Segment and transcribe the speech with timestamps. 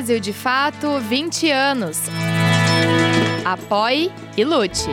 [0.00, 1.98] Brasil de Fato 20 anos.
[3.44, 4.88] Apoie e lute.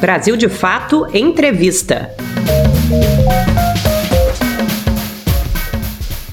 [0.00, 2.10] Brasil de Fato Entrevista.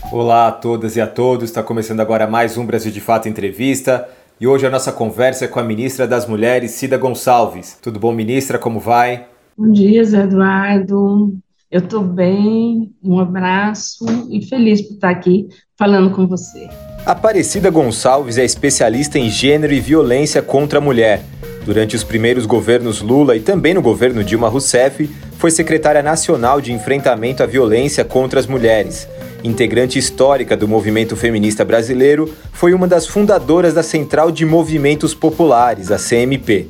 [0.10, 4.08] Olá a todas e a todos, está começando agora mais um Brasil de Fato Entrevista.
[4.40, 7.78] E hoje a nossa conversa é com a ministra das Mulheres, Cida Gonçalves.
[7.82, 8.58] Tudo bom, ministra?
[8.58, 9.28] Como vai?
[9.58, 11.43] Bom dia, Zé Eduardo.
[11.74, 16.70] Eu estou bem, um abraço e feliz por estar aqui falando com você.
[17.04, 21.24] Aparecida Gonçalves é especialista em gênero e violência contra a mulher.
[21.66, 25.10] Durante os primeiros governos Lula e também no governo Dilma Rousseff,
[25.40, 29.08] foi secretária nacional de enfrentamento à violência contra as mulheres.
[29.44, 35.90] Integrante histórica do movimento feminista brasileiro, foi uma das fundadoras da Central de Movimentos Populares,
[35.90, 36.68] a CMP.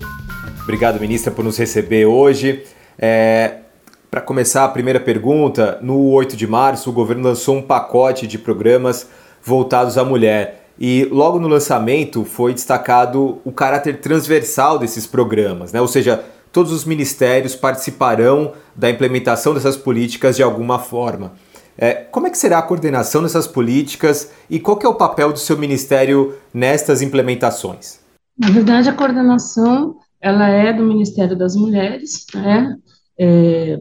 [0.62, 2.63] Obrigado, ministra, por nos receber hoje.
[2.98, 3.62] É,
[4.13, 8.38] para começar a primeira pergunta, no 8 de março o governo lançou um pacote de
[8.38, 9.10] programas
[9.41, 10.68] voltados à mulher.
[10.79, 15.82] E logo no lançamento foi destacado o caráter transversal desses programas, né?
[15.82, 21.34] ou seja, todos os ministérios participarão da implementação dessas políticas de alguma forma.
[21.76, 25.40] É, como é que será a coordenação dessas políticas e qual é o papel do
[25.40, 27.99] seu ministério nestas implementações?
[28.38, 32.77] Na verdade, a coordenação ela é do Ministério das Mulheres, né?
[33.20, 33.79] É,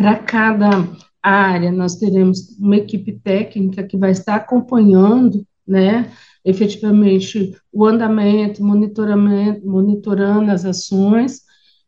[0.00, 0.88] para cada
[1.22, 6.10] área, nós teremos uma equipe técnica que vai estar acompanhando, né,
[6.42, 11.42] efetivamente o andamento, monitoramento, monitorando as ações,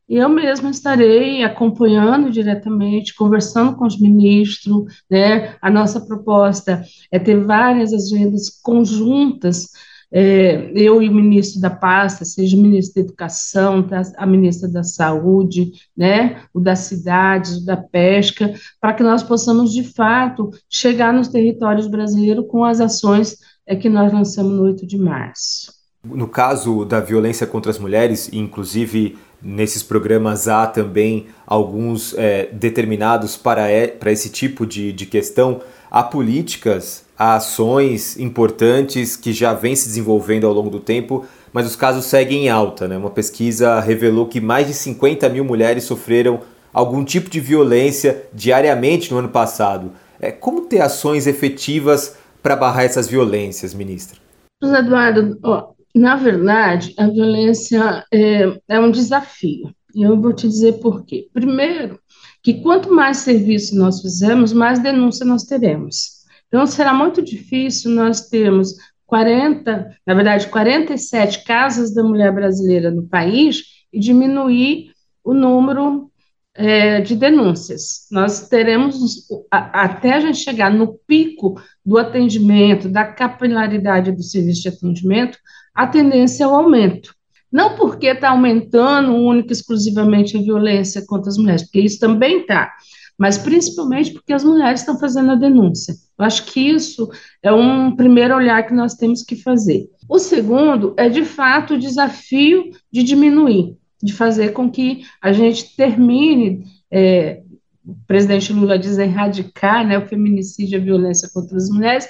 [0.07, 7.19] e eu mesma estarei acompanhando diretamente, conversando com os ministros, né, a nossa proposta é
[7.19, 9.71] ter várias agendas conjuntas
[10.13, 13.87] é, eu e o ministro da pasta, seja o ministro da Educação,
[14.19, 19.73] a ministra da Saúde, né, o das cidades, o da pesca, para que nós possamos,
[19.73, 24.87] de fato, chegar nos territórios brasileiros com as ações é, que nós lançamos no 8
[24.87, 25.73] de março.
[26.05, 33.37] No caso da violência contra as mulheres, inclusive nesses programas há também alguns é, determinados
[33.37, 39.55] para, é, para esse tipo de, de questão, há políticas a ações importantes que já
[39.55, 42.89] vêm se desenvolvendo ao longo do tempo, mas os casos seguem em alta.
[42.89, 42.97] Né?
[42.97, 46.41] Uma pesquisa revelou que mais de 50 mil mulheres sofreram
[46.73, 49.93] algum tipo de violência diariamente no ano passado.
[50.21, 54.19] É, como ter ações efetivas para barrar essas violências, ministra?
[54.61, 59.73] Eduardo, ó, na verdade, a violência é, é um desafio.
[59.95, 61.29] E eu vou te dizer por quê.
[61.33, 62.01] Primeiro,
[62.43, 66.22] que quanto mais serviço nós fizermos, mais denúncia nós teremos.
[66.53, 68.75] Então, será muito difícil nós termos
[69.07, 74.91] 40, na verdade, 47 casas da mulher brasileira no país e diminuir
[75.25, 76.11] o número
[76.55, 78.07] é, de denúncias.
[78.11, 84.69] Nós teremos, até a gente chegar no pico do atendimento, da capilaridade do serviço de
[84.69, 85.39] atendimento,
[85.75, 87.15] a tendência é o aumento.
[87.51, 92.41] Não porque está aumentando única e exclusivamente a violência contra as mulheres, porque isso também
[92.41, 92.71] está,
[93.19, 95.95] mas principalmente porque as mulheres estão fazendo a denúncia.
[96.23, 97.11] Eu acho que isso
[97.43, 99.89] é um primeiro olhar que nós temos que fazer.
[100.09, 105.75] O segundo é, de fato, o desafio de diminuir, de fazer com que a gente
[105.77, 106.65] termine.
[106.91, 107.43] É,
[107.85, 112.09] o presidente Lula diz erradicar né, o feminicídio e a violência contra as mulheres,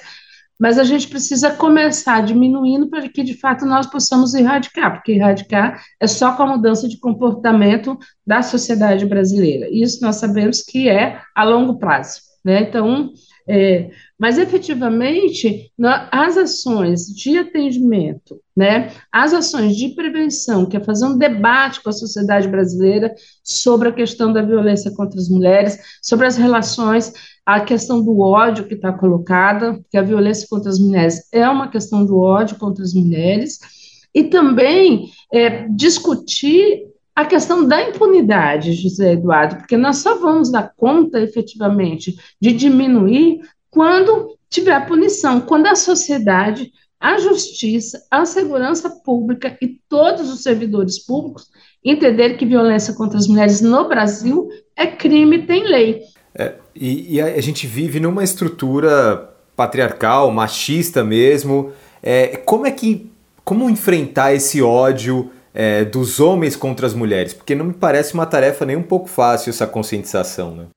[0.59, 5.81] mas a gente precisa começar diminuindo para que, de fato, nós possamos erradicar, porque erradicar
[5.99, 9.67] é só com a mudança de comportamento da sociedade brasileira.
[9.71, 12.21] Isso nós sabemos que é a longo prazo.
[12.45, 12.61] Né?
[12.61, 13.11] Então,
[13.47, 15.71] é, mas efetivamente,
[16.11, 21.89] as ações de atendimento, né, as ações de prevenção, que é fazer um debate com
[21.89, 27.11] a sociedade brasileira sobre a questão da violência contra as mulheres, sobre as relações,
[27.45, 31.67] a questão do ódio que está colocada, que a violência contra as mulheres é uma
[31.69, 33.59] questão do ódio contra as mulheres,
[34.15, 40.73] e também é, discutir a questão da impunidade, José Eduardo, porque nós só vamos dar
[40.75, 49.57] conta efetivamente de diminuir quando tiver punição, quando a sociedade, a justiça, a segurança pública
[49.61, 51.49] e todos os servidores públicos
[51.83, 56.01] entenderem que violência contra as mulheres no Brasil é crime, tem lei.
[56.33, 61.71] É, e, e, a gente vive numa estrutura patriarcal, machista mesmo.
[62.01, 63.11] É, como é que.
[63.43, 67.33] Como enfrentar esse ódio é, dos homens contra as mulheres?
[67.33, 70.67] Porque não me parece uma tarefa nem um pouco fácil essa conscientização, né?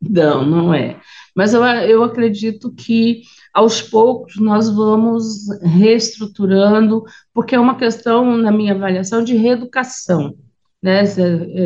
[0.00, 0.96] Não, não é.
[1.34, 8.52] Mas eu, eu acredito que aos poucos nós vamos reestruturando, porque é uma questão, na
[8.52, 10.34] minha avaliação, de reeducação,
[10.82, 11.04] né,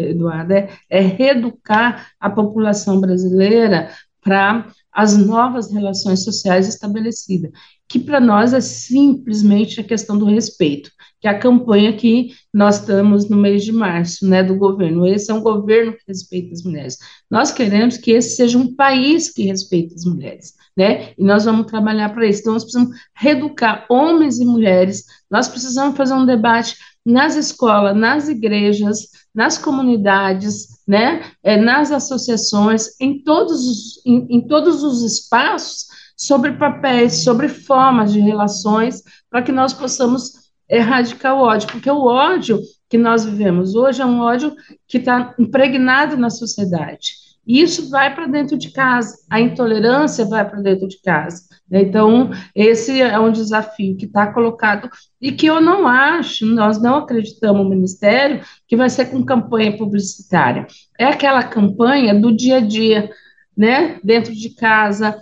[0.08, 0.52] Eduardo?
[0.52, 3.90] É, é reeducar a população brasileira
[4.22, 7.50] para as novas relações sociais estabelecidas,
[7.88, 10.90] que para nós é simplesmente a questão do respeito,
[11.20, 15.06] que é a campanha que nós estamos no mês de março, né, do governo.
[15.06, 16.98] Esse é um governo que respeita as mulheres.
[17.30, 21.12] Nós queremos que esse seja um país que respeite as mulheres, né?
[21.18, 22.40] E nós vamos trabalhar para isso.
[22.40, 25.04] Então nós precisamos reeducar homens e mulheres.
[25.30, 33.00] Nós precisamos fazer um debate nas escolas, nas igrejas, nas comunidades, né, é, nas associações,
[33.00, 39.00] em todos, os, em, em todos os espaços, sobre papéis, sobre formas de relações,
[39.30, 40.32] para que nós possamos
[40.68, 42.58] erradicar o ódio, porque o ódio
[42.88, 44.52] que nós vivemos hoje é um ódio
[44.88, 47.12] que está impregnado na sociedade.
[47.58, 51.42] Isso vai para dentro de casa, a intolerância vai para dentro de casa.
[51.68, 51.82] Né?
[51.82, 54.88] Então, esse é um desafio que está colocado
[55.20, 59.76] e que eu não acho, nós não acreditamos no Ministério que vai ser com campanha
[59.76, 60.64] publicitária.
[60.96, 63.10] É aquela campanha do dia a dia,
[63.56, 63.98] né?
[64.04, 65.20] dentro de casa,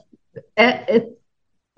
[0.55, 1.09] é, é,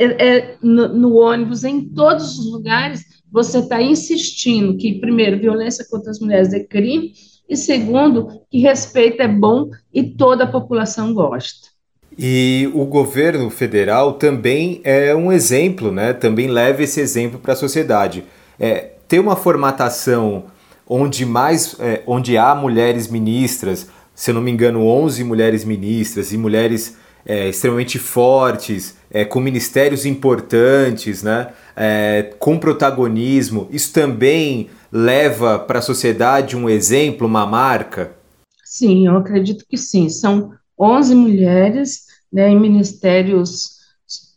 [0.00, 5.86] é, é no, no ônibus, em todos os lugares, você está insistindo que, primeiro, violência
[5.88, 7.12] contra as mulheres é crime,
[7.50, 11.68] e segundo, que respeito é bom e toda a população gosta.
[12.16, 16.12] E o governo federal também é um exemplo, né?
[16.12, 18.24] também leva esse exemplo para a sociedade.
[18.58, 20.44] É, ter uma formatação
[20.86, 26.32] onde, mais, é, onde há mulheres ministras, se eu não me engano, 11 mulheres ministras
[26.32, 31.48] e mulheres é, extremamente fortes, é, com ministérios importantes, né?
[31.76, 38.12] É, com protagonismo, isso também leva para a sociedade um exemplo, uma marca?
[38.64, 40.08] Sim, eu acredito que sim.
[40.08, 43.80] São 11 mulheres né, em ministérios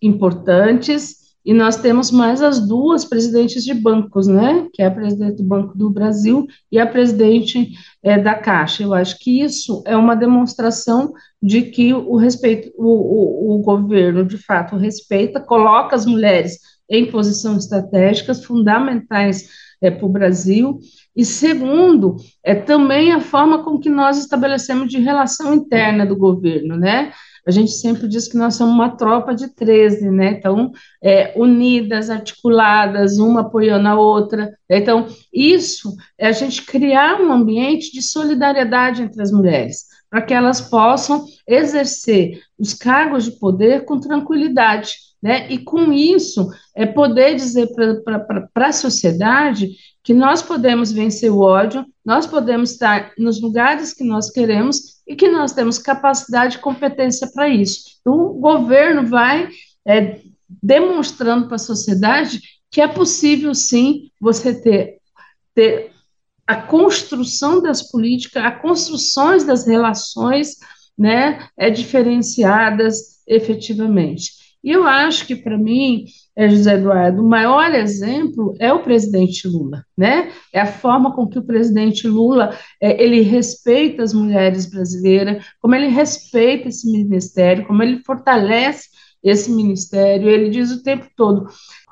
[0.02, 5.38] importantes, e nós temos mais as duas presidentes de bancos, né, que é a presidente
[5.38, 7.72] do Banco do Brasil e a presidente
[8.02, 8.84] é, da Caixa.
[8.84, 14.24] Eu acho que isso é uma demonstração de que o respeito, o, o, o governo,
[14.24, 16.60] de fato, respeita, coloca as mulheres
[16.90, 19.50] em posições estratégicas fundamentais
[19.84, 20.80] é, para o Brasil,
[21.16, 26.78] e segundo, é também a forma com que nós estabelecemos de relação interna do governo,
[26.78, 27.12] né?
[27.46, 30.32] A gente sempre diz que nós somos uma tropa de 13, né?
[30.32, 30.72] Então,
[31.04, 34.58] é, unidas, articuladas, uma apoiando a outra.
[34.70, 40.34] Então, isso é a gente criar um ambiente de solidariedade entre as mulheres, para que
[40.34, 44.96] elas possam exercer os cargos de poder com tranquilidade.
[45.24, 45.50] Né?
[45.50, 49.70] E com isso, é poder dizer para a sociedade
[50.04, 55.16] que nós podemos vencer o ódio, nós podemos estar nos lugares que nós queremos e
[55.16, 58.00] que nós temos capacidade e competência para isso.
[58.02, 59.48] Então, o governo vai
[59.88, 60.20] é,
[60.62, 64.98] demonstrando para a sociedade que é possível, sim, você ter,
[65.56, 65.92] ter
[66.46, 70.58] a construção das políticas, a construções das relações
[70.98, 74.43] né, é, diferenciadas efetivamente.
[74.64, 76.06] E eu acho que, para mim,
[76.36, 80.32] é, José Eduardo, o maior exemplo é o presidente Lula, né?
[80.54, 85.76] É a forma com que o presidente Lula é, ele respeita as mulheres brasileiras, como
[85.76, 88.88] ele respeita esse ministério, como ele fortalece
[89.22, 90.30] esse ministério.
[90.30, 91.48] Ele diz o tempo todo: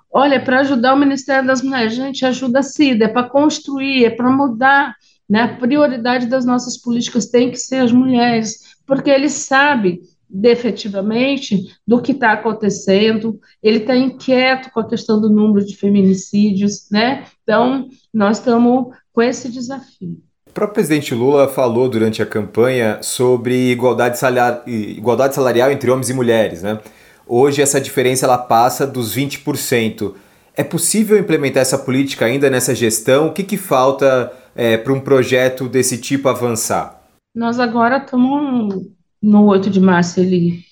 [0.09, 4.09] olha, para ajudar o Ministério das Mulheres, gente ajuda a CIDA, é para construir, é
[4.09, 4.95] para mudar.
[5.29, 5.41] Né?
[5.41, 10.01] A prioridade das nossas políticas tem que ser as mulheres, porque ele sabe
[10.43, 16.87] efetivamente do que está acontecendo, ele está inquieto com a questão do número de feminicídios,
[16.89, 17.25] né?
[17.43, 20.17] Então, nós estamos com esse desafio.
[20.49, 26.09] O próprio presidente Lula falou durante a campanha sobre igualdade, salarial, igualdade salarial entre homens
[26.09, 26.79] e mulheres, né?
[27.25, 30.13] Hoje essa diferença ela passa dos 20%.
[30.55, 33.27] É possível implementar essa política ainda nessa gestão?
[33.27, 37.01] O que, que falta é, para um projeto desse tipo avançar?
[37.33, 40.63] Nós agora estamos no 8 de março ele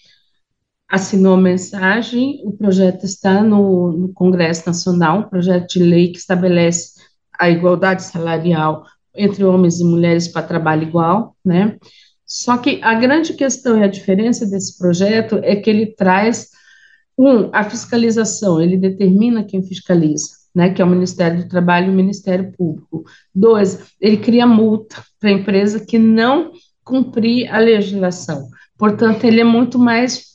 [0.89, 6.17] assinou a mensagem, o projeto está no, no Congresso Nacional, um projeto de lei que
[6.17, 6.99] estabelece
[7.39, 8.83] a igualdade salarial
[9.15, 11.77] entre homens e mulheres para trabalho igual, né?
[12.25, 16.49] Só que a grande questão e a diferença desse projeto é que ele traz,
[17.17, 21.89] um, a fiscalização, ele determina quem fiscaliza, né, que é o Ministério do Trabalho e
[21.89, 23.03] o Ministério Público.
[23.33, 26.51] Dois, ele cria multa para a empresa que não
[26.89, 28.49] cumprir a legislação.
[28.77, 30.27] Portanto, ele é muito mais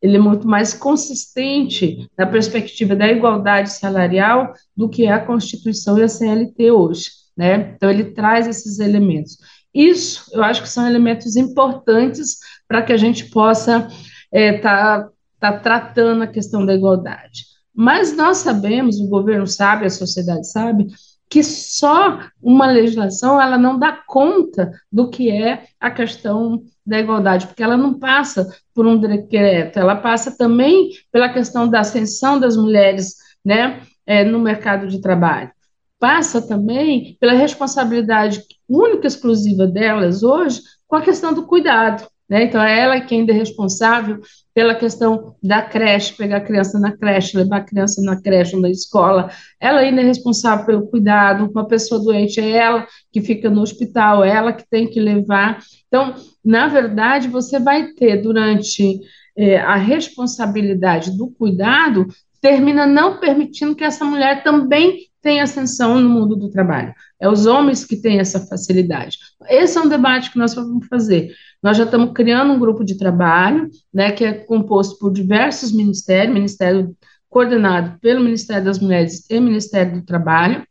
[0.00, 6.04] ele é muito mais consistente na perspectiva da igualdade salarial do que a Constituição e
[6.04, 7.74] a CLT hoje, né?
[7.74, 9.38] Então ele traz esses elementos.
[9.74, 12.38] Isso, eu acho que são elementos importantes
[12.68, 13.98] para que a gente possa estar
[14.32, 15.08] é, tá,
[15.40, 17.46] tá tratando a questão da igualdade.
[17.74, 20.86] Mas nós sabemos, o governo sabe, a sociedade sabe,
[21.28, 27.46] que só uma legislação ela não dá conta do que é a questão da igualdade,
[27.46, 32.56] porque ela não passa por um decreto, ela passa também pela questão da ascensão das
[32.56, 35.50] mulheres né, é, no mercado de trabalho.
[35.98, 42.08] Passa também pela responsabilidade única e exclusiva delas hoje com a questão do cuidado.
[42.28, 42.44] Né?
[42.44, 44.20] Então, é ela que ainda é responsável
[44.52, 48.60] pela questão da creche, pegar a criança na creche, levar a criança na creche ou
[48.60, 49.30] na escola.
[49.60, 51.50] Ela ainda é responsável pelo cuidado.
[51.50, 55.60] Uma pessoa doente é ela que fica no hospital, é ela que tem que levar.
[55.86, 59.00] Então, na verdade, você vai ter durante
[59.36, 62.08] é, a responsabilidade do cuidado,
[62.40, 66.94] termina não permitindo que essa mulher também tenha ascensão no mundo do trabalho.
[67.20, 69.18] É os homens que têm essa facilidade.
[69.48, 71.32] Esse é um debate que nós vamos fazer.
[71.62, 76.34] Nós já estamos criando um grupo de trabalho, né, que é composto por diversos ministérios,
[76.34, 76.96] ministério
[77.28, 80.66] coordenado pelo Ministério das Mulheres e Ministério do Trabalho,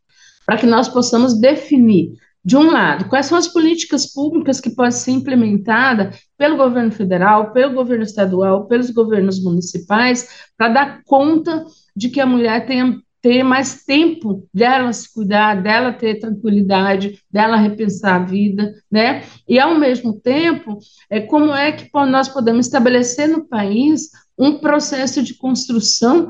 [0.45, 2.13] para que nós possamos definir,
[2.43, 7.51] de um lado, quais são as políticas públicas que podem ser implementadas pelo governo federal,
[7.51, 13.43] pelo governo estadual, pelos governos municipais, para dar conta de que a mulher tenha ter
[13.43, 19.23] mais tempo dela se cuidar, dela ter tranquilidade, dela repensar a vida, né?
[19.47, 20.77] E ao mesmo tempo,
[21.09, 26.29] é como é que nós podemos estabelecer no país um processo de construção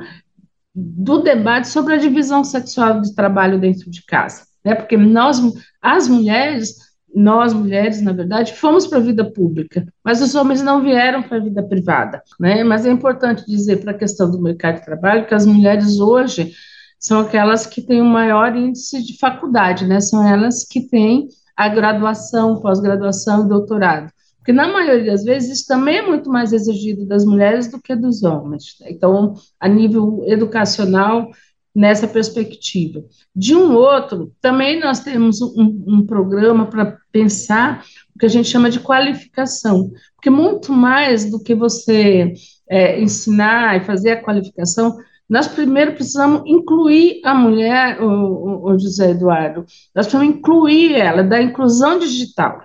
[0.74, 4.75] do debate sobre a divisão sexual do trabalho dentro de casa, né?
[4.75, 5.41] Porque nós,
[5.82, 6.75] as mulheres,
[7.13, 11.38] nós mulheres, na verdade, fomos para a vida pública, mas os homens não vieram para
[11.38, 12.63] a vida privada, né?
[12.63, 16.53] Mas é importante dizer para a questão do mercado de trabalho que as mulheres hoje
[17.00, 20.00] são aquelas que têm o maior índice de faculdade, né?
[20.00, 24.12] São elas que têm a graduação, pós-graduação e doutorado.
[24.38, 27.96] Porque, na maioria das vezes, isso também é muito mais exigido das mulheres do que
[27.96, 28.77] dos homens.
[28.80, 28.88] Né?
[28.92, 31.30] Então, a nível educacional,
[31.77, 33.04] nessa perspectiva.
[33.36, 37.86] De um outro, também nós temos um, um programa para pensar
[38.16, 42.34] o que a gente chama de qualificação, porque muito mais do que você
[42.68, 44.98] é, ensinar e fazer a qualificação,
[45.30, 51.42] nós primeiro precisamos incluir a mulher, o, o, José Eduardo, nós precisamos incluir ela, da
[51.42, 52.62] inclusão digital.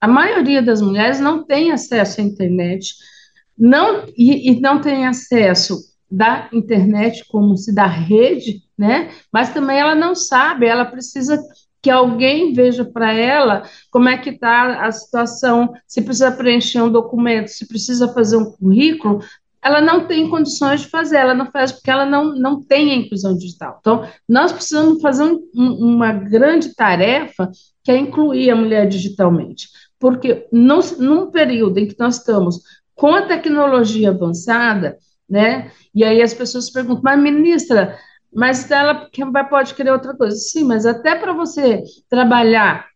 [0.00, 2.94] A maioria das mulheres não tem acesso à internet,
[3.56, 5.78] não, e, e não tem acesso
[6.10, 9.10] da internet como se da rede, né?
[9.32, 11.42] Mas também ela não sabe, ela precisa
[11.80, 16.90] que alguém veja para ela como é que está a situação, se precisa preencher um
[16.90, 19.20] documento, se precisa fazer um currículo,
[19.68, 22.94] ela não tem condições de fazer, ela não faz porque ela não, não tem a
[22.94, 23.76] inclusão digital.
[23.78, 27.50] Então, nós precisamos fazer um, um, uma grande tarefa
[27.84, 32.62] que é incluir a mulher digitalmente, porque no, num período em que nós estamos
[32.94, 34.96] com a tecnologia avançada,
[35.28, 37.98] né, e aí as pessoas perguntam, mas ministra,
[38.32, 39.06] mas ela
[39.50, 40.34] pode querer outra coisa.
[40.34, 42.86] Sim, mas até para você trabalhar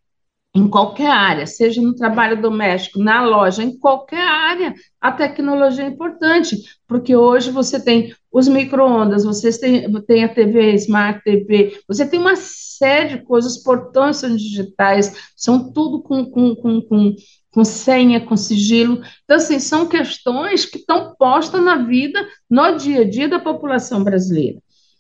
[0.55, 5.89] em qualquer área, seja no trabalho doméstico, na loja, em qualquer área, a tecnologia é
[5.89, 12.07] importante, porque hoje você tem os micro-ondas, você tem, tem a TV, Smart TV, você
[12.07, 17.15] tem uma série de coisas, os portões são digitais, são tudo com, com, com, com,
[17.51, 19.01] com senha, com sigilo.
[19.25, 24.05] Então, assim, são questões que estão postas na vida, no dia a dia da população
[24.05, 24.59] brasileira.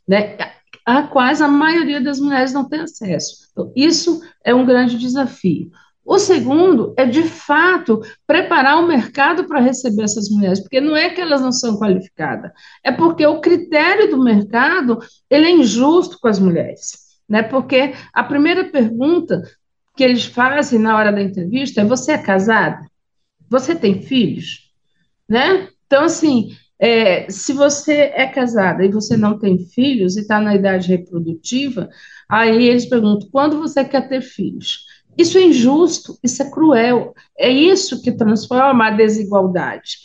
[0.09, 0.37] Né?
[0.85, 3.49] A quais a maioria das mulheres não tem acesso.
[3.53, 5.71] Então, isso é um grande desafio.
[6.05, 11.11] O segundo é, de fato, preparar o mercado para receber essas mulheres, porque não é
[11.11, 12.51] que elas não são qualificadas,
[12.83, 14.99] é porque o critério do mercado
[15.31, 17.03] ele é injusto com as mulheres.
[17.29, 17.43] Né?
[17.43, 19.43] Porque a primeira pergunta
[19.97, 22.85] que eles fazem na hora da entrevista é: você é casada?
[23.49, 24.73] Você tem filhos?
[25.29, 25.69] Né?
[25.87, 30.53] Então, assim, é, se você é casada e você não tem filhos e está na
[30.53, 31.89] idade reprodutiva,
[32.29, 34.85] aí eles perguntam: quando você quer ter filhos?
[35.17, 37.15] Isso é injusto, isso é cruel.
[37.39, 39.99] É isso que transforma a desigualdade.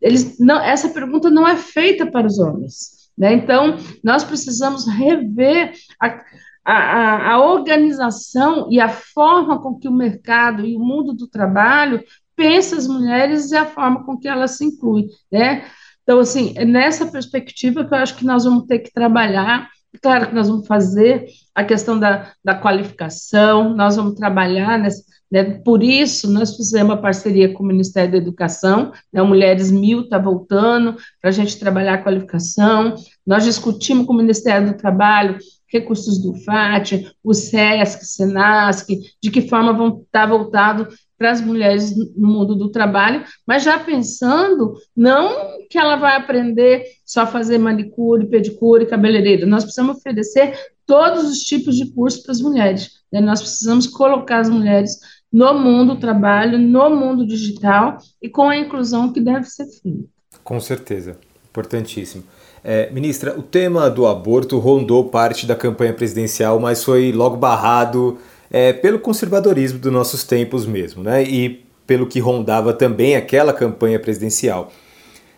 [0.00, 3.10] Eles não, essa pergunta não é feita para os homens.
[3.18, 3.34] Né?
[3.34, 6.18] Então, nós precisamos rever a,
[6.64, 12.02] a, a organização e a forma com que o mercado e o mundo do trabalho
[12.34, 15.08] pensa as mulheres e a forma com que elas se incluem.
[15.30, 15.66] Né?
[16.12, 19.70] Então, assim, é nessa perspectiva que eu acho que nós vamos ter que trabalhar.
[20.02, 25.42] Claro que nós vamos fazer a questão da, da qualificação, nós vamos trabalhar nessa, né,
[25.64, 30.18] por isso, nós fizemos uma parceria com o Ministério da Educação, né, Mulheres Mil está
[30.18, 32.94] voltando para a gente trabalhar a qualificação.
[33.26, 39.48] Nós discutimos com o Ministério do Trabalho recursos do FAT, o SESC, SENASC, de que
[39.48, 45.56] forma vão estar voltados para as mulheres no mundo do trabalho, mas já pensando não
[45.70, 49.46] que ela vai aprender só fazer manicure, pedicure, cabeleireiro.
[49.46, 52.90] Nós precisamos oferecer todos os tipos de cursos para as mulheres.
[53.12, 53.20] Né?
[53.20, 54.98] Nós precisamos colocar as mulheres
[55.32, 60.08] no mundo do trabalho, no mundo digital e com a inclusão que deve ser feita.
[60.42, 61.16] Com certeza,
[61.48, 62.24] importantíssimo.
[62.64, 68.18] É, ministra, o tema do aborto rondou parte da campanha presidencial, mas foi logo barrado
[68.52, 71.24] é, pelo conservadorismo dos nossos tempos mesmo, né?
[71.24, 74.70] E pelo que rondava também aquela campanha presidencial.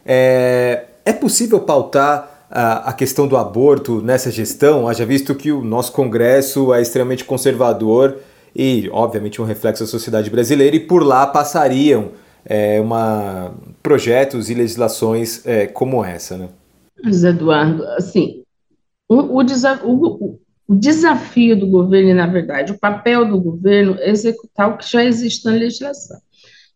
[0.05, 5.63] É, é possível pautar a, a, questão do aborto nessa gestão, haja visto que o
[5.63, 8.19] nosso Congresso é extremamente conservador
[8.55, 12.11] e, obviamente, um reflexo da sociedade brasileira, e por lá passariam
[12.45, 16.49] é, uma, projetos e legislações é, como essa, né?
[17.03, 18.43] Eduardo, assim,
[19.09, 24.11] o, o, o, o desafio do governo, e, na verdade, o papel do governo é
[24.11, 26.19] executar o que já existe na legislação.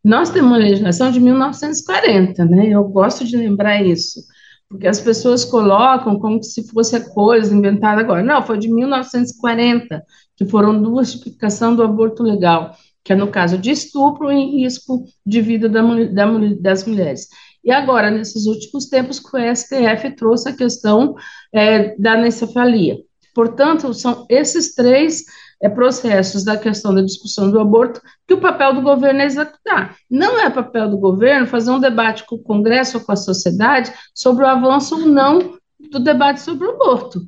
[0.04, 2.68] Nós temos uma legislação de 1940, né?
[2.68, 4.20] Eu gosto de lembrar isso,
[4.68, 8.22] porque as pessoas colocam como se fosse a coisa inventada agora.
[8.22, 10.04] Não, foi de 1940,
[10.36, 15.04] que foram duas tipificações do aborto legal, que é no caso de estupro em risco
[15.24, 16.26] de vida da, da,
[16.60, 17.28] das mulheres.
[17.64, 21.14] E agora, nesses últimos tempos, que o STF trouxe a questão
[21.52, 22.98] é, da anencefalia.
[23.38, 25.22] Portanto, são esses três
[25.62, 29.96] é, processos da questão da discussão do aborto que o papel do governo é executar.
[30.10, 33.92] Não é papel do governo fazer um debate com o Congresso ou com a sociedade
[34.12, 37.20] sobre o avanço ou não do debate sobre o aborto.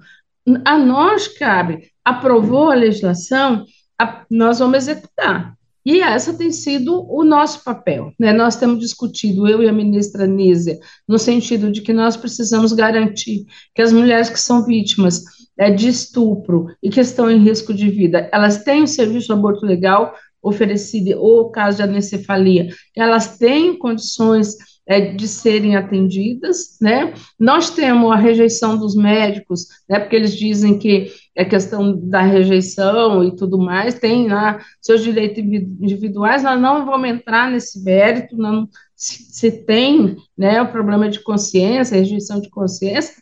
[0.64, 3.64] A nós cabe, aprovou a legislação,
[3.96, 5.54] a, nós vamos executar.
[5.86, 8.12] E essa tem sido o nosso papel.
[8.18, 8.32] Né?
[8.32, 10.76] Nós temos discutido, eu e a ministra Nízia,
[11.06, 15.22] no sentido de que nós precisamos garantir que as mulheres que são vítimas
[15.60, 19.32] é, de estupro e que estão em risco de vida, elas têm o serviço de
[19.34, 27.12] aborto legal oferecido, ou caso de anencefalia, elas têm condições é, de serem atendidas, né?
[27.38, 30.00] Nós temos a rejeição dos médicos, né?
[30.00, 35.44] Porque eles dizem que é questão da rejeição e tudo mais, tem lá seus direitos
[35.44, 41.20] individuais, nós não vamos entrar nesse mérito, não, se, se tem, né, o problema de
[41.20, 43.14] consciência, rejeição de consciência,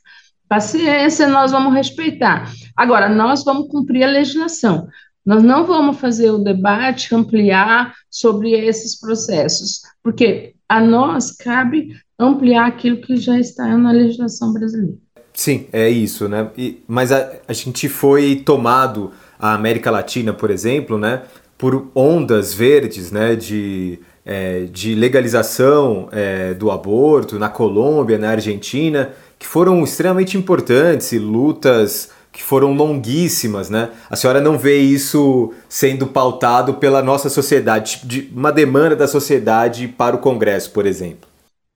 [0.48, 2.50] paciência, nós vamos respeitar.
[2.76, 4.88] Agora, nós vamos cumprir a legislação.
[5.24, 12.66] Nós não vamos fazer o debate, ampliar sobre esses processos, porque a nós cabe ampliar
[12.66, 14.96] aquilo que já está na legislação brasileira.
[15.34, 16.50] Sim, é isso, né?
[16.56, 21.22] E, mas a, a gente foi tomado, a América Latina, por exemplo, né,
[21.56, 29.10] por ondas verdes, né, de, é, de legalização é, do aborto na Colômbia, na Argentina,
[29.38, 33.90] que foram extremamente importantes e lutas que foram longuíssimas, né?
[34.08, 39.88] A senhora não vê isso sendo pautado pela nossa sociedade, de uma demanda da sociedade
[39.88, 41.28] para o Congresso, por exemplo?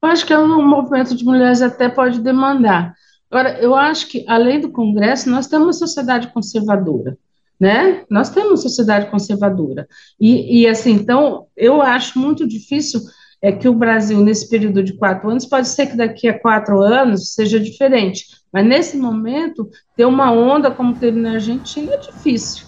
[0.02, 2.94] Eu acho que é um movimento de mulheres até pode demandar.
[3.30, 7.16] Agora, eu acho que, além do Congresso, nós temos uma sociedade conservadora,
[7.58, 8.04] né?
[8.10, 9.88] Nós temos uma sociedade conservadora.
[10.20, 13.00] E, e assim, então, eu acho muito difícil
[13.42, 16.80] é que o Brasil, nesse período de quatro anos, pode ser que daqui a quatro
[16.80, 22.66] anos seja diferente, mas nesse momento, ter uma onda como teve na Argentina é difícil.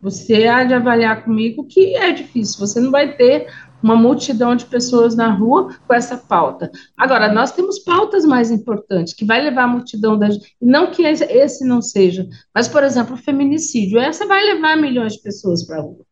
[0.00, 3.46] Você há de avaliar comigo que é difícil, você não vai ter
[3.82, 6.70] uma multidão de pessoas na rua com essa pauta.
[6.96, 11.02] Agora, nós temos pautas mais importantes, que vai levar a multidão da gente, não que
[11.02, 15.78] esse não seja, mas, por exemplo, o feminicídio, essa vai levar milhões de pessoas para
[15.78, 16.06] a rua.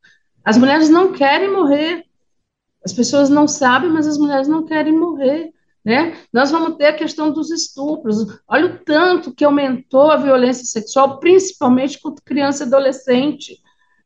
[0.45, 2.05] As mulheres não querem morrer,
[2.85, 5.53] as pessoas não sabem, mas as mulheres não querem morrer.
[5.85, 6.17] Né?
[6.33, 8.27] Nós vamos ter a questão dos estupros.
[8.49, 13.59] Olha o tanto que aumentou a violência sexual, principalmente contra criança e adolescente,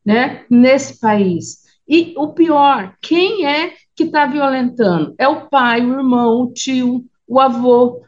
[0.05, 0.45] né?
[0.51, 1.63] nesse país.
[1.89, 5.15] E o pior, quem é que está violentando?
[5.19, 8.03] É o pai, o irmão, o tio, o avô.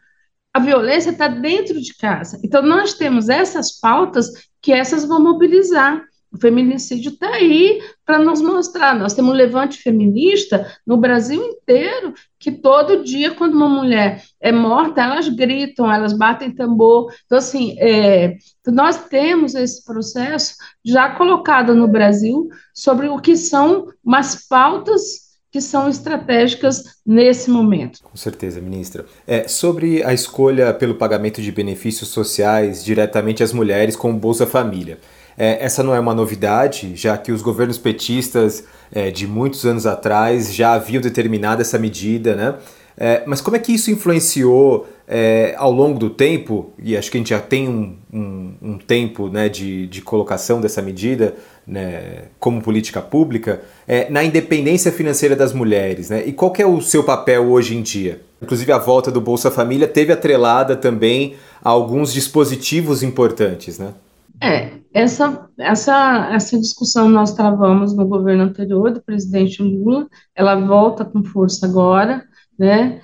[0.52, 2.40] A violência está dentro de casa.
[2.44, 4.28] Então, nós temos essas pautas
[4.60, 6.04] que essas vão mobilizar.
[6.32, 8.98] O feminicídio está aí para nos mostrar.
[8.98, 14.50] Nós temos um levante feminista no Brasil inteiro, que todo dia, quando uma mulher é
[14.50, 17.12] morta, elas gritam, elas batem tambor.
[17.24, 23.86] Então, assim, é, nós temos esse processo já colocado no Brasil sobre o que são
[24.04, 28.00] umas pautas que são estratégicas nesse momento.
[28.02, 29.06] Com certeza, ministra.
[29.24, 34.98] É, sobre a escolha pelo pagamento de benefícios sociais diretamente às mulheres com Bolsa Família.
[35.42, 39.86] É, essa não é uma novidade, já que os governos petistas é, de muitos anos
[39.86, 42.56] atrás já haviam determinado essa medida, né?
[42.94, 47.16] É, mas como é que isso influenciou é, ao longo do tempo, e acho que
[47.16, 51.34] a gente já tem um, um, um tempo né, de, de colocação dessa medida
[51.66, 56.10] né, como política pública, é, na independência financeira das mulheres?
[56.10, 56.22] Né?
[56.26, 58.20] E qual é o seu papel hoje em dia?
[58.42, 63.94] Inclusive, a volta do Bolsa Família teve atrelada também a alguns dispositivos importantes, né?
[64.42, 71.04] É, essa, essa, essa discussão nós travamos no governo anterior do presidente Lula, ela volta
[71.04, 72.24] com força agora,
[72.58, 73.00] né?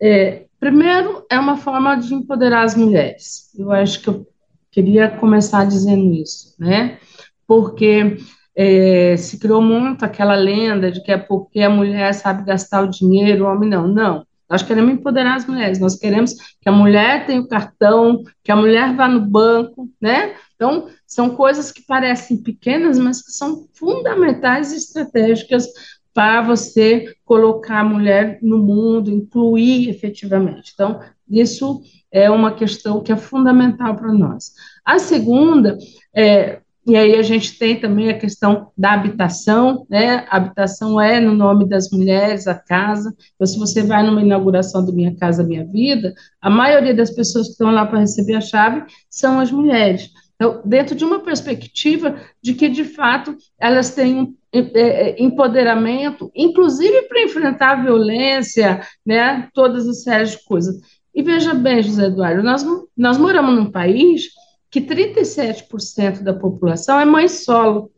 [0.00, 3.48] É, Primeiro, é uma forma de empoderar as mulheres.
[3.58, 4.26] Eu acho que eu
[4.70, 6.98] queria começar dizendo isso, né?
[7.46, 8.18] Porque
[8.54, 12.90] é, se criou muito aquela lenda de que é porque a mulher sabe gastar o
[12.90, 13.88] dinheiro, o homem não.
[13.88, 14.26] Não.
[14.50, 18.56] Nós queremos empoderar as mulheres, nós queremos que a mulher tenha o cartão, que a
[18.56, 20.34] mulher vá no banco, né?
[20.56, 25.66] Então, são coisas que parecem pequenas, mas que são fundamentais e estratégicas
[26.14, 30.70] para você colocar a mulher no mundo, incluir efetivamente.
[30.72, 34.52] Então, isso é uma questão que é fundamental para nós.
[34.84, 35.76] A segunda,
[36.14, 40.26] é, e aí a gente tem também a questão da habitação, né?
[40.30, 43.12] A habitação é no nome das mulheres, a casa.
[43.34, 47.46] Então, se você vai numa inauguração do Minha Casa Minha Vida, a maioria das pessoas
[47.46, 50.08] que estão lá para receber a chave são as mulheres.
[50.40, 57.02] Então, dentro de uma perspectiva de que, de fato, elas têm é, é, empoderamento, inclusive
[57.02, 60.80] para enfrentar a violência, né, todas as séries de coisas.
[61.14, 62.64] E veja bem, José Eduardo, nós,
[62.96, 64.30] nós moramos num país
[64.70, 67.90] que 37% da população é mãe solo.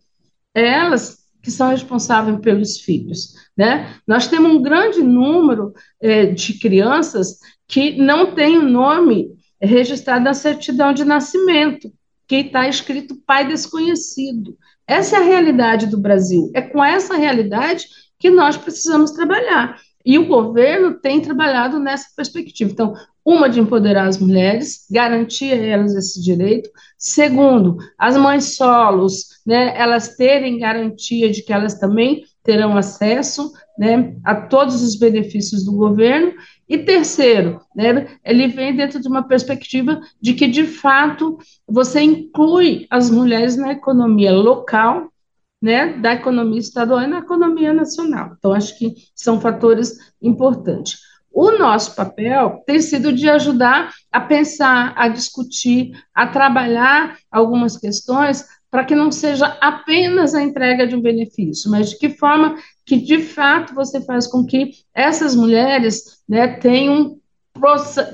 [0.53, 3.35] É elas que são responsáveis pelos filhos.
[3.57, 3.95] Né?
[4.05, 10.35] Nós temos um grande número é, de crianças que não têm o nome registrado na
[10.35, 11.93] certidão de nascimento,
[12.33, 14.57] que está escrito pai desconhecido.
[14.87, 16.51] Essa é a realidade do Brasil.
[16.55, 17.85] É com essa realidade
[18.19, 19.79] que nós precisamos trabalhar.
[20.03, 22.71] E o governo tem trabalhado nessa perspectiva.
[22.73, 26.71] Então, uma de empoderar as mulheres, garantir a elas esse direito.
[26.97, 34.17] Segundo, as mães solos, né, elas terem garantia de que elas também terão acesso né,
[34.25, 36.33] a todos os benefícios do governo.
[36.69, 42.87] E terceiro, né, ele vem dentro de uma perspectiva de que, de fato, você inclui
[42.91, 45.13] as mulheres na economia local,
[45.61, 48.35] né, da economia estadual e na economia nacional.
[48.39, 51.01] Então, acho que são fatores importantes.
[51.31, 58.47] O nosso papel tem sido de ajudar a pensar, a discutir, a trabalhar algumas questões
[58.73, 62.57] para que não seja apenas a entrega de um benefício, mas de que forma
[62.87, 67.19] que de fato você faz com que essas mulheres né, tenham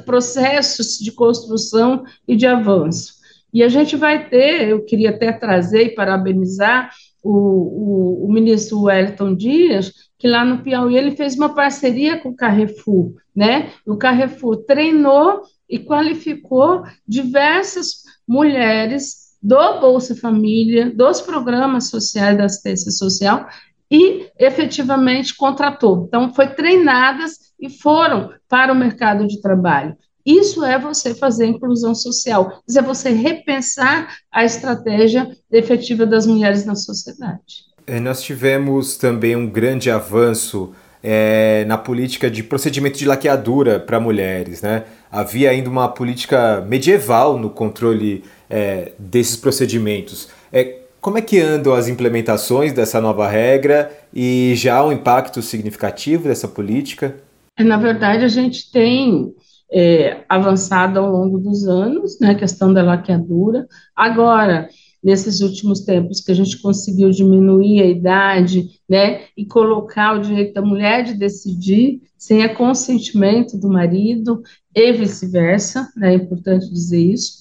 [0.04, 3.14] processos de construção e de avanço.
[3.54, 6.90] E a gente vai ter, eu queria até trazer e parabenizar
[7.22, 12.30] o, o, o, ministro Wellington Dias, que lá no Piauí ele fez uma parceria com
[12.30, 13.70] o Carrefour, né?
[13.86, 22.90] O Carrefour treinou e qualificou diversas mulheres do Bolsa Família, dos programas sociais da assistência
[22.90, 23.46] social
[23.90, 26.04] e efetivamente contratou.
[26.06, 29.96] Então, foi treinadas e foram para o mercado de trabalho.
[30.24, 36.66] Isso é você fazer inclusão social, isso é você repensar a estratégia efetiva das mulheres
[36.66, 37.68] na sociedade.
[37.86, 43.98] É, nós tivemos também um grande avanço é, na política de procedimento de laqueadura para
[43.98, 44.60] mulheres.
[44.60, 44.84] Né?
[45.10, 50.28] Havia ainda uma política medieval no controle é, desses procedimentos.
[50.52, 55.40] É, como é que andam as implementações dessa nova regra e já há um impacto
[55.40, 57.16] significativo dessa política?
[57.58, 59.32] Na verdade, a gente tem
[59.72, 63.66] é, avançado ao longo dos anos, né, questão da laqueadura.
[63.94, 64.68] Agora,
[65.02, 70.54] nesses últimos tempos, que a gente conseguiu diminuir a idade, né, e colocar o direito
[70.54, 74.42] da mulher de decidir sem a consentimento do marido
[74.74, 77.38] e vice-versa, né, é importante dizer isso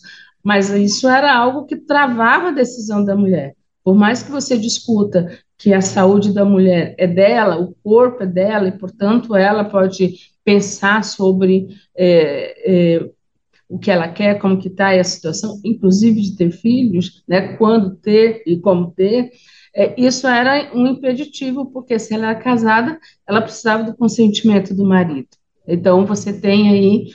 [0.48, 3.54] mas isso era algo que travava a decisão da mulher.
[3.84, 8.26] Por mais que você discuta que a saúde da mulher é dela, o corpo é
[8.26, 13.10] dela, e, portanto, ela pode pensar sobre é, é,
[13.68, 17.98] o que ela quer, como que está a situação, inclusive de ter filhos, né, quando
[17.98, 19.32] ter e como ter,
[19.76, 24.86] é, isso era um impeditivo, porque se ela era casada, ela precisava do consentimento do
[24.86, 25.28] marido.
[25.68, 27.08] Então, você tem aí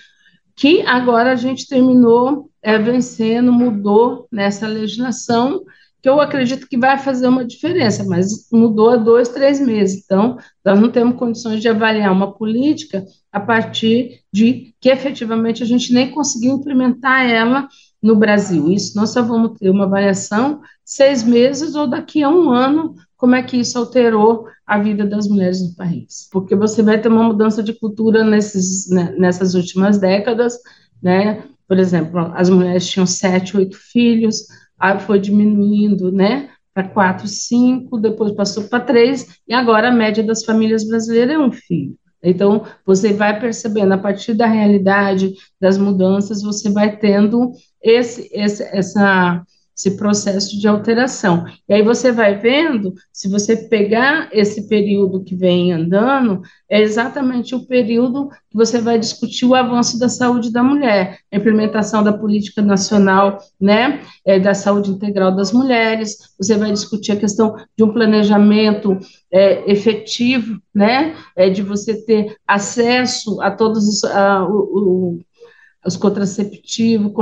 [0.54, 5.62] que agora a gente terminou é, vencendo, mudou nessa legislação,
[6.02, 10.02] que eu acredito que vai fazer uma diferença, mas mudou há dois, três meses.
[10.04, 15.66] Então, nós não temos condições de avaliar uma política a partir de que efetivamente a
[15.66, 17.68] gente nem conseguiu implementar ela
[18.02, 18.72] no Brasil.
[18.72, 23.36] Isso nós só vamos ter uma avaliação seis meses ou daqui a um ano, como
[23.36, 26.28] é que isso alterou a vida das mulheres no país.
[26.32, 30.58] Porque você vai ter uma mudança de cultura nesses, né, nessas últimas décadas,
[31.00, 31.44] né?
[31.72, 34.46] Por exemplo, as mulheres tinham sete, oito filhos,
[34.78, 36.50] aí foi diminuindo, né?
[36.74, 41.38] Para quatro, cinco, depois passou para três, e agora a média das famílias brasileiras é
[41.38, 41.96] um filho.
[42.22, 48.62] Então, você vai percebendo, a partir da realidade, das mudanças, você vai tendo esse, esse,
[48.64, 49.42] essa
[49.76, 51.44] esse processo de alteração.
[51.68, 57.54] E aí você vai vendo, se você pegar esse período que vem andando, é exatamente
[57.54, 62.12] o período que você vai discutir o avanço da saúde da mulher, a implementação da
[62.12, 67.82] política nacional, né, é, da saúde integral das mulheres, você vai discutir a questão de
[67.82, 68.98] um planejamento
[69.30, 75.20] é, efetivo, né, é, de você ter acesso a todos os, a, o, o,
[75.84, 77.12] os contraceptivos,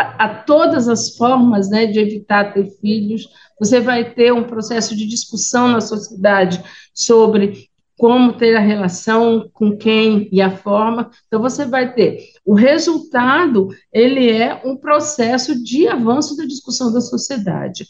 [0.00, 3.28] a, todas as formas né, de evitar ter filhos.
[3.58, 6.62] Você vai ter um processo de discussão na sociedade
[6.94, 11.10] sobre como ter a relação com quem e a forma.
[11.26, 17.00] Então você vai ter o resultado, ele é um processo de avanço da discussão da
[17.00, 17.84] sociedade.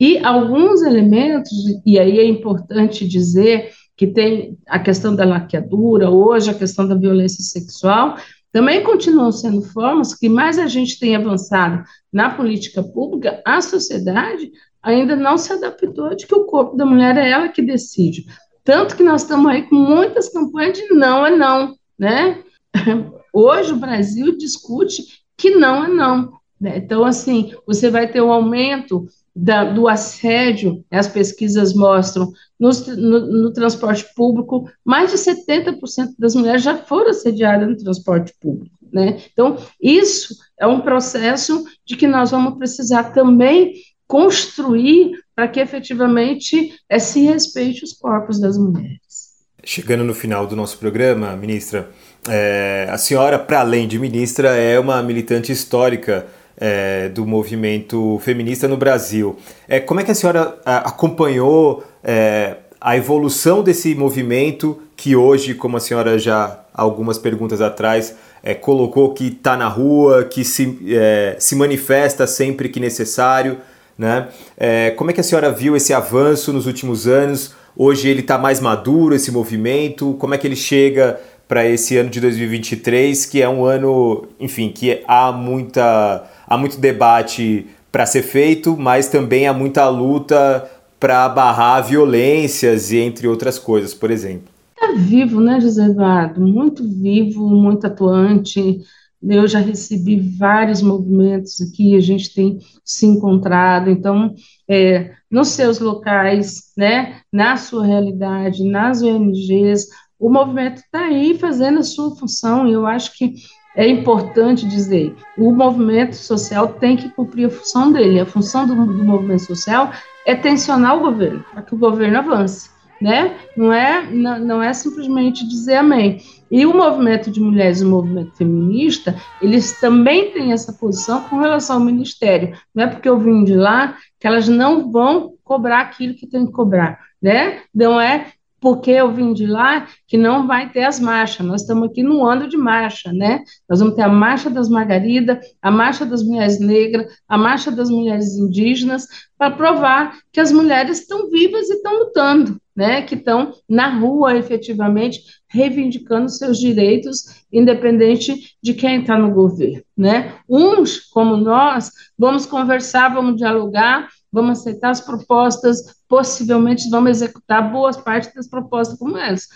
[0.00, 1.52] E alguns elementos,
[1.84, 6.94] e aí é importante dizer que tem a questão da laqueadura, hoje a questão da
[6.94, 8.16] violência sexual,
[8.52, 14.50] também continuam sendo formas que mais a gente tem avançado na política pública, a sociedade
[14.82, 18.26] ainda não se adaptou de que o corpo da mulher é ela que decide.
[18.64, 22.42] Tanto que nós estamos aí com muitas campanhas de não é não, né?
[23.32, 25.04] Hoje o Brasil discute
[25.36, 26.32] que não é não.
[26.60, 26.78] Né?
[26.78, 29.06] Então, assim, você vai ter um aumento
[29.42, 36.34] da, do assédio, as pesquisas mostram, no, no, no, transporte público, mais de 70% das
[36.34, 38.76] mulheres já foram assediadas no transporte público.
[38.92, 39.18] Né?
[39.32, 43.72] Então, isso é um processo de que nós vamos precisar também
[44.06, 49.30] construir para que efetivamente é, se respeite os corpos das mulheres.
[49.64, 51.88] Chegando no final do nosso programa, ministra,
[52.28, 56.26] é, a senhora, para além de ministra, é uma militante histórica
[56.60, 59.36] é, do movimento feminista no Brasil.
[59.66, 65.78] É, como é que a senhora acompanhou é, a evolução desse movimento que hoje, como
[65.78, 71.36] a senhora já algumas perguntas atrás é, colocou que está na rua, que se, é,
[71.38, 73.58] se manifesta sempre que necessário,
[73.98, 74.28] né?
[74.56, 77.54] É, como é que a senhora viu esse avanço nos últimos anos?
[77.76, 80.14] Hoje ele está mais maduro, esse movimento?
[80.18, 84.70] Como é que ele chega para esse ano de 2023, que é um ano, enfim,
[84.70, 91.28] que há muita há muito debate para ser feito, mas também há muita luta para
[91.28, 94.48] barrar violências e entre outras coisas, por exemplo.
[94.74, 96.40] Está vivo, né, José Eduardo?
[96.40, 98.80] Muito vivo, muito atuante.
[99.22, 103.90] Eu já recebi vários movimentos aqui, a gente tem se encontrado.
[103.90, 104.34] Então,
[104.68, 111.80] é, nos seus locais, né, na sua realidade, nas ONGs, o movimento está aí fazendo
[111.80, 112.66] a sua função.
[112.68, 113.34] Eu acho que
[113.76, 118.20] é importante dizer, o movimento social tem que cumprir a função dele.
[118.20, 119.92] A função do, do movimento social
[120.26, 123.36] é tensionar o governo, para que o governo avance, né?
[123.56, 126.20] Não é, não, não é simplesmente dizer amém.
[126.50, 131.76] E o movimento de mulheres, o movimento feminista, eles também têm essa posição com relação
[131.76, 132.58] ao ministério.
[132.74, 136.44] Não é porque eu vim de lá que elas não vão cobrar aquilo que tem
[136.44, 137.60] que cobrar, né?
[137.72, 138.26] Não é
[138.60, 141.46] porque eu vim de lá que não vai ter as marchas.
[141.46, 143.42] Nós estamos aqui no ano de marcha, né?
[143.68, 147.88] Nós vamos ter a marcha das Margaridas, a marcha das mulheres negras, a marcha das
[147.88, 149.06] mulheres indígenas,
[149.38, 153.02] para provar que as mulheres estão vivas e estão lutando, né?
[153.02, 160.34] Que estão na rua efetivamente reivindicando seus direitos, independente de quem está no governo, né?
[160.48, 167.96] Uns, como nós, vamos conversar, vamos dialogar, vamos aceitar as propostas, possivelmente vamos executar boas
[167.96, 169.46] partes das propostas como essa.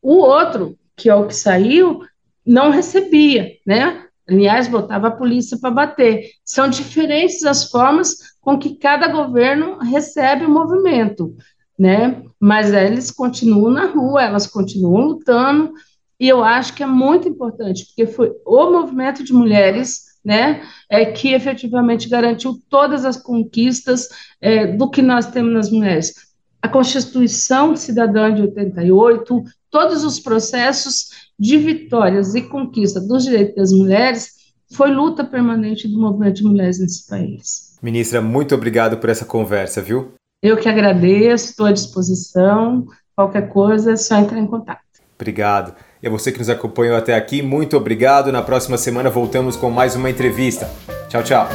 [0.00, 2.02] O outro, que é o que saiu,
[2.46, 4.04] não recebia, né?
[4.28, 6.30] Aliás, botava a polícia para bater.
[6.44, 11.36] São diferentes as formas com que cada governo recebe o movimento,
[11.76, 12.22] né?
[12.38, 15.72] Mas eles continuam na rua, elas continuam lutando,
[16.20, 21.04] e eu acho que é muito importante, porque foi o movimento de mulheres né, é,
[21.04, 24.08] que efetivamente garantiu todas as conquistas
[24.40, 26.14] é, do que nós temos nas mulheres.
[26.62, 33.72] A Constituição Cidadã de 88, todos os processos de vitórias e conquista dos direitos das
[33.72, 34.28] mulheres,
[34.72, 37.76] foi luta permanente do movimento de mulheres nesse país.
[37.82, 40.14] Ministra, muito obrigado por essa conversa, viu?
[40.42, 42.86] Eu que agradeço, estou à disposição.
[43.14, 44.80] Qualquer coisa é só entrar em contato.
[45.16, 45.74] Obrigado.
[46.04, 48.30] E a você que nos acompanhou até aqui, muito obrigado.
[48.30, 50.70] Na próxima semana voltamos com mais uma entrevista.
[51.08, 51.48] Tchau, tchau.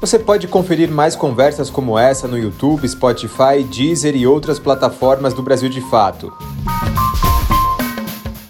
[0.00, 5.40] Você pode conferir mais conversas como essa no YouTube, Spotify, Deezer e outras plataformas do
[5.40, 6.32] Brasil de Fato.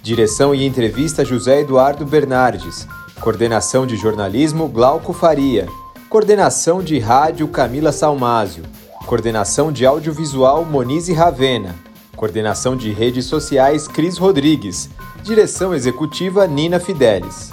[0.02, 2.88] Direção e entrevista José Eduardo Bernardes.
[3.20, 5.68] Coordenação de jornalismo Glauco Faria.
[6.08, 8.64] Coordenação de rádio Camila Salmásio.
[9.04, 11.85] Coordenação de audiovisual Monize Ravena.
[12.16, 14.88] Coordenação de redes sociais Cris Rodrigues.
[15.22, 17.50] Direção executiva Nina Fidelis.